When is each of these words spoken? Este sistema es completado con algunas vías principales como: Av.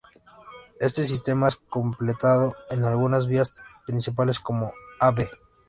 Este 0.79 1.05
sistema 1.05 1.47
es 1.47 1.57
completado 1.57 2.55
con 2.71 2.85
algunas 2.85 3.27
vías 3.27 3.53
principales 3.85 4.39
como: 4.39 4.73
Av. 4.99 5.29